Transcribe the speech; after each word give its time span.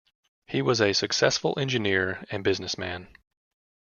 He 0.47 0.63
was 0.63 0.81
a 0.81 0.93
successful 0.93 1.53
engineer 1.59 2.23
and 2.31 2.43
businessman. 2.43 3.13